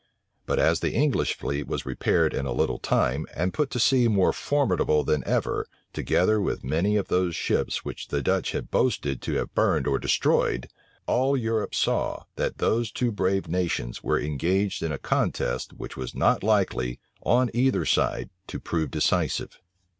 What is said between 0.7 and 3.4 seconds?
the English fleet was repaired in a little time,